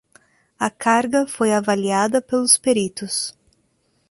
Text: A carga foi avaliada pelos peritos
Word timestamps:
A 0.59 0.71
carga 0.71 1.27
foi 1.27 1.51
avaliada 1.53 2.23
pelos 2.23 2.57
peritos 2.57 3.37